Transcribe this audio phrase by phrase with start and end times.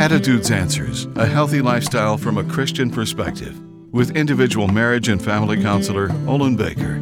[0.00, 3.60] Attitudes Answers A Healthy Lifestyle from a Christian Perspective
[3.92, 6.98] with individual marriage and family counselor Olin Baker.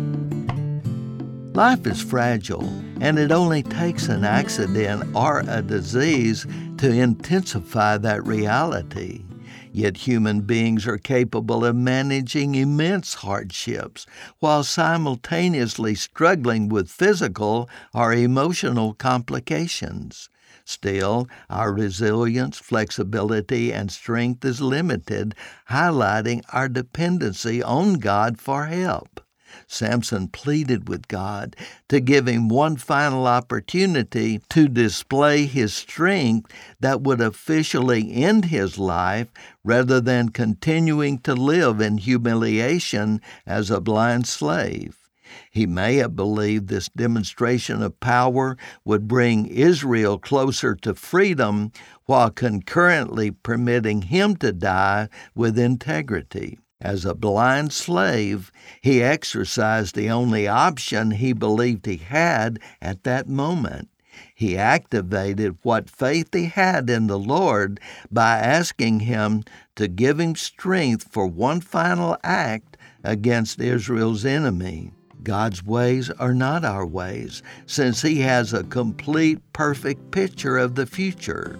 [1.54, 2.66] Life is fragile,
[3.00, 6.44] and it only takes an accident or a disease
[6.78, 9.22] to intensify that reality.
[9.70, 14.06] Yet human beings are capable of managing immense hardships
[14.40, 20.28] while simultaneously struggling with physical or emotional complications.
[20.64, 25.34] Still, our resilience, flexibility, and strength is limited,
[25.70, 29.20] highlighting our dependency on God for help.
[29.66, 31.56] Samson pleaded with God
[31.88, 38.78] to give him one final opportunity to display his strength that would officially end his
[38.78, 39.28] life
[39.64, 45.07] rather than continuing to live in humiliation as a blind slave.
[45.50, 51.72] He may have believed this demonstration of power would bring Israel closer to freedom
[52.06, 56.58] while concurrently permitting him to die with integrity.
[56.80, 63.28] As a blind slave, he exercised the only option he believed he had at that
[63.28, 63.88] moment.
[64.34, 67.80] He activated what faith he had in the Lord
[68.10, 69.44] by asking Him
[69.76, 74.92] to give him strength for one final act against Israel's enemy.
[75.22, 80.86] God's ways are not our ways, since He has a complete, perfect picture of the
[80.86, 81.58] future.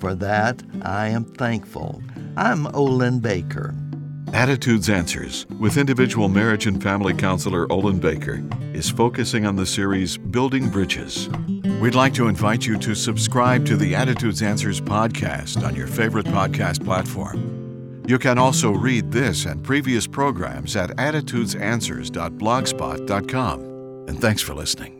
[0.00, 2.02] For that, I am thankful.
[2.36, 3.74] I'm Olin Baker.
[4.32, 8.42] Attitudes Answers with individual marriage and family counselor Olin Baker
[8.74, 11.28] is focusing on the series Building Bridges.
[11.80, 16.26] We'd like to invite you to subscribe to the Attitudes Answers podcast on your favorite
[16.26, 17.55] podcast platform.
[18.06, 23.60] You can also read this and previous programs at attitudesanswers.blogspot.com.
[24.08, 24.95] And thanks for listening.